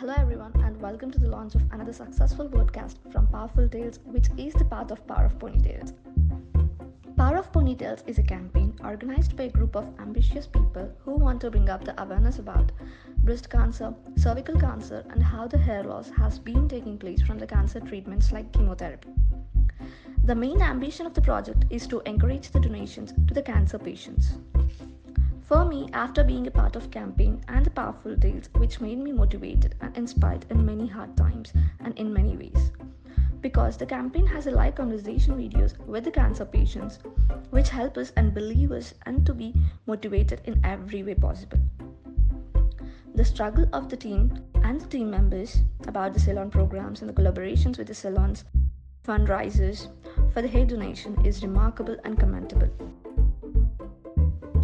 [0.00, 4.28] Hello, everyone, and welcome to the launch of another successful podcast from Powerful Tales, which
[4.36, 5.92] is the path of Power of Ponytails.
[7.16, 11.40] Power of Ponytails is a campaign organized by a group of ambitious people who want
[11.40, 12.70] to bring up the awareness about
[13.24, 17.46] breast cancer, cervical cancer, and how the hair loss has been taking place from the
[17.48, 19.08] cancer treatments like chemotherapy.
[20.22, 24.38] The main ambition of the project is to encourage the donations to the cancer patients.
[25.48, 29.12] For me, after being a part of campaign and the powerful tales which made me
[29.12, 32.70] motivated and inspired in many hard times and in many ways.
[33.40, 36.98] Because the campaign has a live conversation videos with the cancer patients
[37.48, 39.54] which help us and believe us and to be
[39.86, 41.58] motivated in every way possible.
[43.14, 47.14] The struggle of the team and the team members about the salon programs and the
[47.14, 48.44] collaborations with the salons,
[49.02, 49.88] fundraisers
[50.34, 52.68] for the hair donation is remarkable and commendable.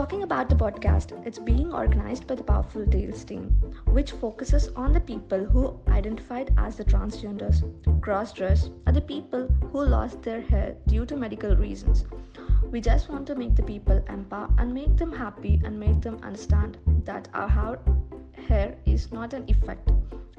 [0.00, 3.50] Talking about the podcast, it's being organized by the Powerful Tales team,
[3.84, 7.60] which focuses on the people who identified as the transgenders,
[8.00, 12.06] cross dress, or the people who lost their hair due to medical reasons.
[12.70, 16.18] We just want to make the people empower and make them happy and make them
[16.22, 17.78] understand that our
[18.48, 19.92] hair is not an effect,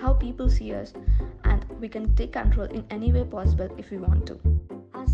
[0.00, 0.92] how people see us,
[1.42, 4.57] and we can take control in any way possible if we want to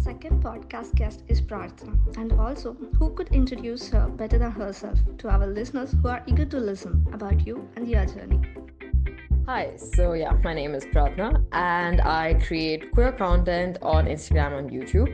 [0.04, 5.30] second podcast guest is Prarthana, and also who could introduce her better than herself to
[5.30, 8.38] our listeners who are eager to listen about you and your journey.
[9.46, 14.70] Hi, so yeah, my name is Prarthana, and I create queer content on Instagram and
[14.70, 15.08] YouTube.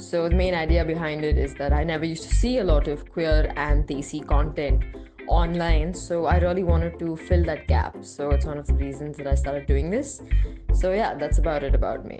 [0.00, 2.88] So the main idea behind it is that I never used to see a lot
[2.88, 4.82] of queer and desi content
[5.28, 9.16] online so i really wanted to fill that gap so it's one of the reasons
[9.16, 10.20] that i started doing this
[10.74, 12.18] so yeah that's about it about me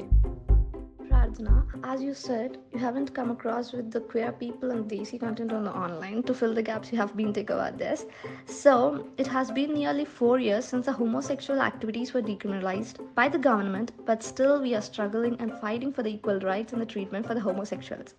[1.33, 5.52] Prarthana, as you said, you haven't come across with the queer people and desi content
[5.52, 8.05] on the online to fill the gaps you have been thinking about this.
[8.47, 13.38] So it has been nearly four years since the homosexual activities were decriminalized by the
[13.38, 17.27] government, but still we are struggling and fighting for the equal rights and the treatment
[17.27, 18.14] for the homosexuals.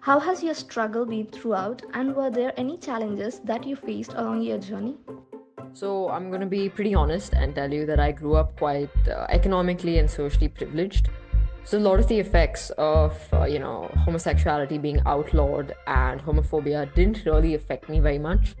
[0.00, 4.42] How has your struggle been throughout, and were there any challenges that you faced along
[4.42, 4.96] your journey?
[5.72, 8.88] So, I'm going to be pretty honest and tell you that I grew up quite
[9.08, 11.10] uh, economically and socially privileged.
[11.66, 16.94] So a lot of the effects of uh, you know homosexuality being outlawed and homophobia
[16.94, 18.54] didn't really affect me very much.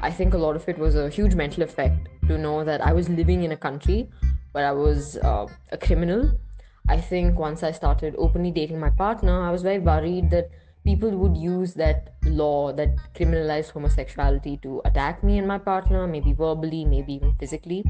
[0.00, 2.94] I think a lot of it was a huge mental effect to know that I
[2.94, 4.08] was living in a country
[4.52, 6.32] where I was uh, a criminal.
[6.88, 10.48] I think once I started openly dating my partner, I was very worried that
[10.82, 16.32] people would use that law that criminalized homosexuality to attack me and my partner, maybe
[16.32, 17.84] verbally, maybe even physically.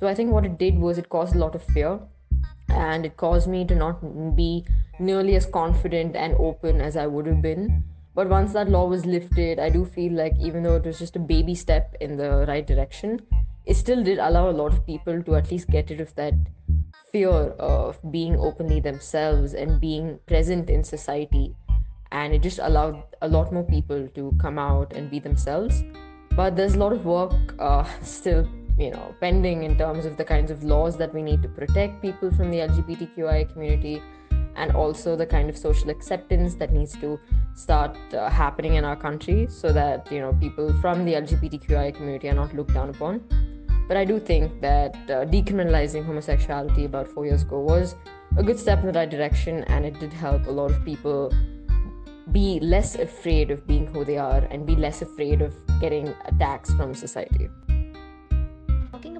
[0.00, 2.00] So I think what it did was it caused a lot of fear
[2.72, 4.64] and it caused me to not be
[4.98, 7.84] nearly as confident and open as I would have been.
[8.14, 11.16] But once that law was lifted, I do feel like even though it was just
[11.16, 13.20] a baby step in the right direction,
[13.64, 16.34] it still did allow a lot of people to at least get rid of that
[17.10, 21.54] fear of being openly themselves and being present in society.
[22.10, 25.82] And it just allowed a lot more people to come out and be themselves.
[26.36, 28.46] But there's a lot of work uh, still
[28.78, 32.00] you know pending in terms of the kinds of laws that we need to protect
[32.00, 34.02] people from the lgbtqia community
[34.56, 37.18] and also the kind of social acceptance that needs to
[37.54, 42.28] start uh, happening in our country so that you know people from the lgbtqia community
[42.28, 43.20] are not looked down upon.
[43.88, 47.94] But i do think that uh, decriminalizing homosexuality about 4 years ago was
[48.36, 51.32] a good step in the right direction and it did help a lot of people
[52.30, 56.72] be less afraid of being who they are and be less afraid of getting attacks
[56.74, 57.48] from society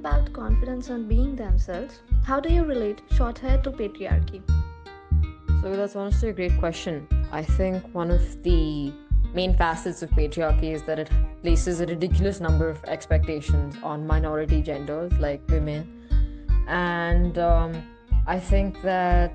[0.03, 4.43] about confidence and being themselves, how do you relate short hair to patriarchy?
[5.63, 7.07] So that's honestly a great question.
[7.31, 8.93] I think one of the
[9.33, 11.09] main facets of patriarchy is that it
[11.43, 15.87] places a ridiculous number of expectations on minority genders like women.
[16.67, 17.71] And um,
[18.27, 19.33] I think that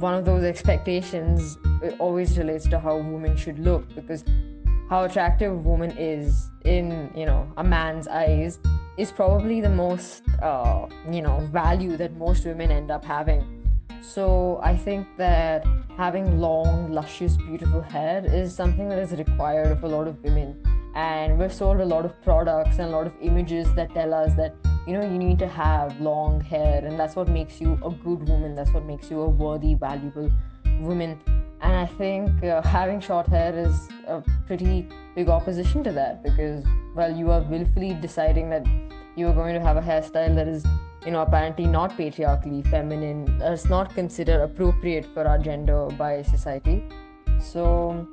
[0.00, 1.58] one of those expectations
[2.00, 4.24] always relates to how women should look because
[4.90, 8.58] how attractive a woman is in you know a man's eyes
[8.98, 13.42] is probably the most uh, you know value that most women end up having.
[14.00, 19.84] So i think that having long luscious beautiful hair is something that is required of
[19.84, 20.60] a lot of women.
[20.94, 24.34] And we're sold a lot of products and a lot of images that tell us
[24.34, 24.54] that
[24.86, 28.28] you know you need to have long hair and that's what makes you a good
[28.28, 28.56] woman.
[28.56, 30.30] That's what makes you a worthy valuable
[30.80, 31.20] woman.
[31.60, 36.64] And I think uh, having short hair is a pretty big opposition to that because,
[36.94, 38.64] well, you are willfully deciding that
[39.18, 40.64] you are going to have a hairstyle that is,
[41.04, 46.84] you know, apparently not patriarchally feminine, that's not considered appropriate for our gender by society.
[47.40, 48.06] So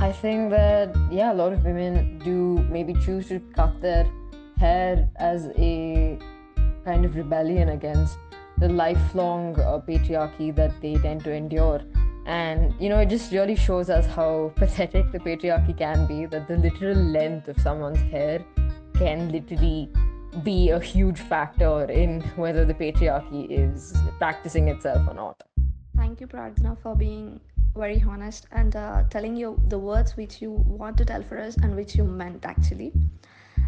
[0.00, 4.10] I think that, yeah, a lot of women do maybe choose to cut their
[4.58, 6.18] hair as a
[6.84, 8.16] kind of rebellion against
[8.56, 11.82] the lifelong uh, patriarchy that they tend to endure.
[12.24, 16.48] And, you know, it just really shows us how pathetic the patriarchy can be, that
[16.48, 18.44] the literal length of someone's hair
[18.94, 19.90] can literally
[20.42, 25.42] be a huge factor in whether the patriarchy is practicing itself or not.
[25.96, 27.40] Thank you, Prarthana, for being
[27.76, 31.56] very honest and uh, telling you the words which you want to tell for us
[31.56, 32.92] and which you meant actually.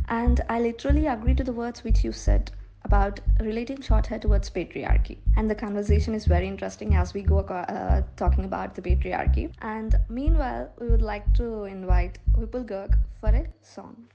[0.09, 2.51] And I literally agree to the words which you said
[2.85, 5.19] about relating short hair towards patriarchy.
[5.37, 9.53] And the conversation is very interesting as we go uh, talking about the patriarchy.
[9.63, 14.09] And meanwhile, we would like to invite Vipul Garg for a song.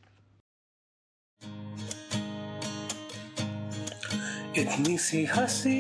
[4.57, 5.79] इतनी सी हँसी,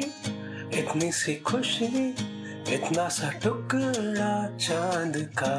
[0.73, 2.09] इतनी सी खुशी,
[2.73, 5.55] इतना सा टुकड़ा चाँद का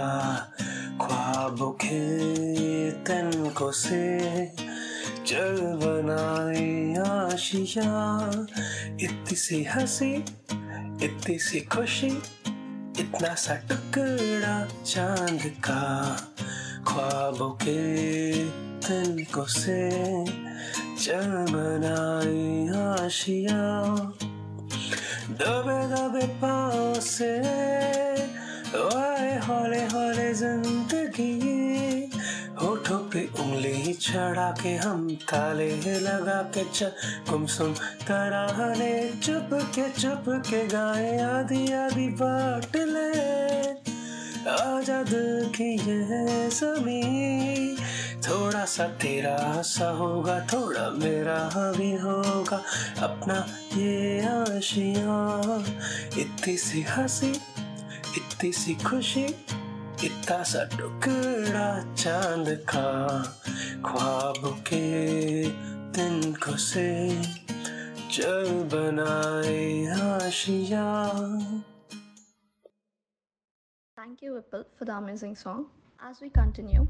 [1.01, 4.47] ख्वाब के तन से
[5.27, 7.91] चल बनाई आशिया।
[9.01, 10.15] इतनी सी हँसी,
[11.05, 12.23] इतनी सी खुशी,
[13.01, 15.83] इतना सा टुकड़ा चाँद का
[16.87, 18.45] ख्वाब के
[18.81, 20.46] तन को से
[21.07, 23.63] चल बनाई आशिया
[25.41, 27.31] दबे दबे पाँव से
[28.83, 30.29] आए हौले हौले
[32.63, 35.71] होठों पे उंगली चढ़ा के हम ताले
[36.07, 36.91] लगा के च
[37.31, 37.73] गुमसुम
[38.09, 43.11] तराहने चुप के चुप के गाए आधी आधी बाट ले
[44.57, 45.13] आज़ाद
[45.57, 47.03] की ये जमी
[48.29, 51.39] थोड़ा सा तेरा सा होगा थोड़ा मेरा
[51.77, 52.57] भी होगा
[53.07, 53.37] अपना
[53.77, 55.19] ये आशिया
[56.23, 57.31] इतनी सी हँसी
[58.19, 59.25] इतनी सी खुशी
[60.05, 62.89] इतना सा टुकड़ा चाँद का
[63.87, 64.85] ख्वाब के
[65.97, 66.89] दिन को से
[68.11, 69.65] चल बनाए
[70.03, 70.85] Asia
[73.97, 75.67] Thank you, Vipul, for the amazing song.
[76.01, 76.87] As we continue,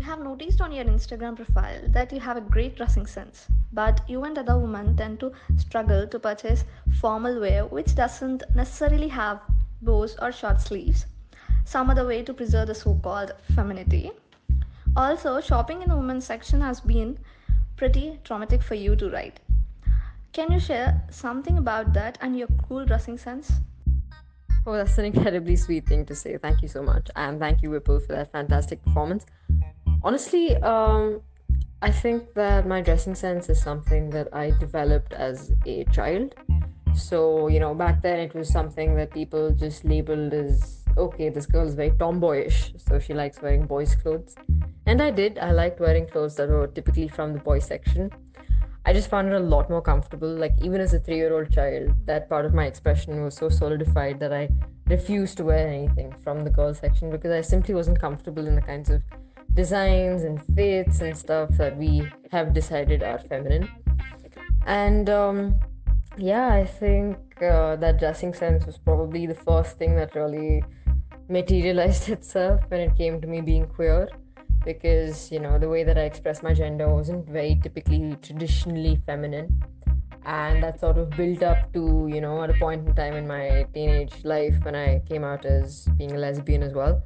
[0.00, 4.00] we have noticed on your Instagram profile that you have a great dressing sense, but
[4.08, 6.64] you and other women tend to struggle to purchase
[7.00, 9.42] formal wear which doesn't necessarily have
[9.82, 11.04] bows or short sleeves,
[11.66, 14.10] some other way to preserve the so called femininity.
[14.96, 17.18] Also, shopping in the women's section has been
[17.76, 19.38] pretty traumatic for you to write.
[20.32, 23.52] Can you share something about that and your cool dressing sense?
[24.66, 26.38] Oh, that's an incredibly sweet thing to say.
[26.38, 27.10] Thank you so much.
[27.16, 29.26] And thank you, Vipul, for that fantastic performance.
[30.02, 31.20] Honestly, um,
[31.82, 36.34] I think that my dressing sense is something that I developed as a child.
[36.94, 41.46] So, you know, back then it was something that people just labeled as okay, this
[41.46, 44.34] girl is very tomboyish, so she likes wearing boys' clothes.
[44.86, 45.38] And I did.
[45.38, 48.10] I liked wearing clothes that were typically from the boys' section.
[48.86, 50.28] I just found it a lot more comfortable.
[50.28, 53.48] Like, even as a three year old child, that part of my expression was so
[53.48, 54.48] solidified that I
[54.86, 58.62] refused to wear anything from the girls section because I simply wasn't comfortable in the
[58.62, 59.02] kinds of
[59.54, 63.68] designs and fits and stuff that we have decided are feminine.
[64.66, 65.58] And um,
[66.16, 70.62] yeah, I think uh, that dressing sense was probably the first thing that really
[71.28, 74.08] materialized itself when it came to me being queer.
[74.62, 79.62] Because you know the way that I express my gender wasn't very typically traditionally feminine.
[80.26, 83.26] And that sort of built up to you know at a point in time in
[83.26, 87.02] my teenage life when I came out as being a lesbian as well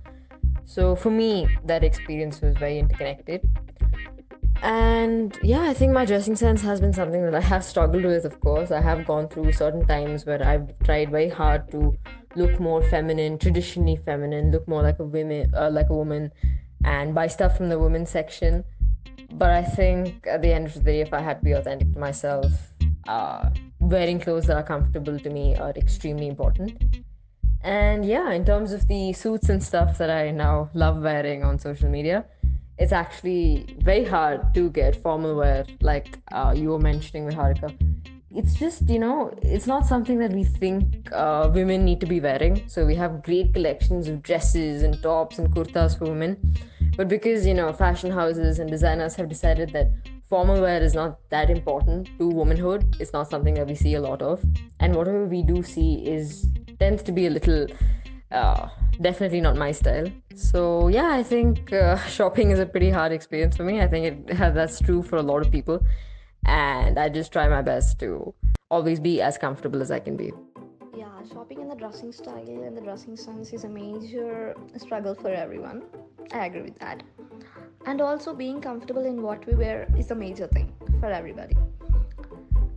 [0.65, 3.49] so for me that experience was very interconnected
[4.63, 8.25] and yeah i think my dressing sense has been something that i have struggled with
[8.25, 11.97] of course i have gone through certain times where i've tried very hard to
[12.37, 16.31] look more feminine traditionally feminine look more like a woman uh, like a woman
[16.85, 18.65] and buy stuff from the women's section.
[19.33, 21.93] But I think at the end of the day, if I had to be authentic
[21.93, 22.53] to myself,
[23.09, 27.05] uh, wearing clothes that are comfortable to me are extremely important.
[27.65, 31.59] And yeah, in terms of the suits and stuff that I now love wearing on
[31.59, 32.27] social media,
[32.79, 37.75] it's actually very hard to get formal wear, like uh, you were mentioning with Harika.
[38.31, 42.21] It's just, you know, it's not something that we think uh, women need to be
[42.21, 42.69] wearing.
[42.69, 46.55] So we have great collections of dresses and tops and kurtas for women
[46.97, 49.91] but because, you know, fashion houses and designers have decided that
[50.29, 54.01] formal wear is not that important to womanhood, it's not something that we see a
[54.01, 54.45] lot of.
[54.79, 56.47] And whatever we do see is
[56.79, 57.67] tends to be a little
[58.31, 58.69] uh,
[59.01, 60.11] definitely not my style.
[60.35, 63.81] So yeah, I think uh, shopping is a pretty hard experience for me.
[63.81, 65.81] I think it, that's true for a lot of people,
[66.47, 68.35] and I just try my best to
[68.71, 70.33] always be as comfortable as I can be.
[70.97, 75.29] Yeah, shopping in the dressing style and the dressing sense is a major struggle for
[75.29, 75.83] everyone.
[76.33, 77.03] I agree with that.
[77.87, 81.55] And also, being comfortable in what we wear is a major thing for everybody.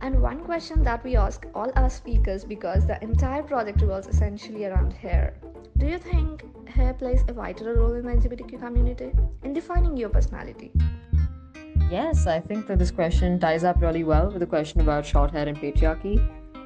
[0.00, 4.64] And one question that we ask all our speakers because the entire project revolves essentially
[4.64, 5.34] around hair.
[5.76, 9.10] Do you think hair plays a vital role in the LGBTQ community
[9.42, 10.70] in defining your personality?
[11.90, 15.30] Yes, I think that this question ties up really well with the question about short
[15.30, 16.16] hair and patriarchy.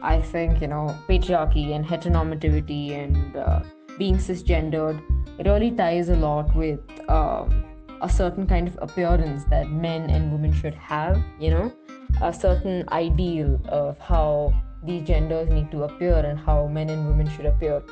[0.02, 3.62] I think, you know, patriarchy and heteronormativity and uh,
[3.98, 5.00] being cisgendered,
[5.38, 7.64] it really ties a lot with um,
[8.02, 11.72] a certain kind of appearance that men and women should have, you know,
[12.20, 14.52] a certain ideal of how
[14.84, 17.82] these genders need to appear and how men and women should appear.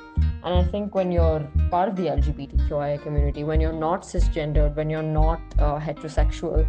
[0.42, 4.90] And I think when you're part of the LGBTQIA community, when you're not cisgendered, when
[4.90, 6.68] you're not uh, heterosexual,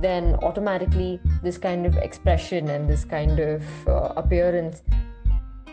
[0.00, 4.82] then automatically this kind of expression and this kind of uh, appearance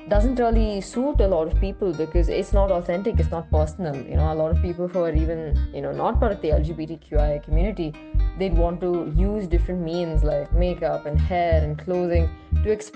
[0.10, 3.96] doesn't really suit a lot of people because it's not authentic it's not personal.
[3.96, 6.50] You know a lot of people who are even you know not part of the
[6.50, 7.94] lgbtqia community
[8.38, 12.30] they'd want to use different means like makeup and hair and clothing
[12.64, 12.92] to ex-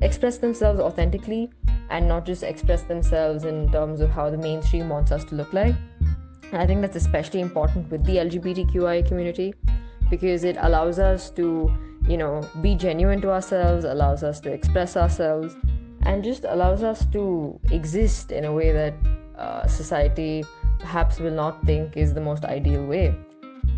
[0.00, 1.50] express themselves authentically
[1.90, 5.52] and not just express themselves in terms of how the mainstream wants us to look
[5.52, 5.74] like.
[6.52, 9.54] And i think that's especially important with the lgbtqia community
[10.08, 11.70] because it allows us to
[12.08, 15.56] you know be genuine to ourselves allows us to express ourselves
[16.06, 18.94] and just allows us to exist in a way that
[19.36, 20.44] uh, society
[20.78, 23.14] perhaps will not think is the most ideal way.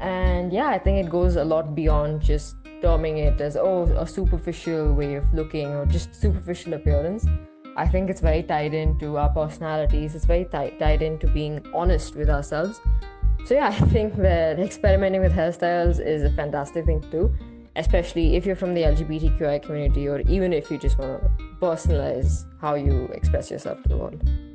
[0.01, 4.07] And yeah i think it goes a lot beyond just terming it as oh a
[4.07, 7.27] superficial way of looking or just superficial appearance.
[7.77, 10.15] I think it's very tied into our personalities.
[10.15, 12.81] It's very t- tied into being honest with ourselves.
[13.45, 17.35] So yeah, I think that experimenting with hairstyles is a fantastic thing to do,
[17.79, 22.45] especially if you're from the LGBTQI community or even if you just want to personalize
[22.61, 24.48] how you express yourself to the world.